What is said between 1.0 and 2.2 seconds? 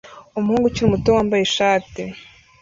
wambaye ishati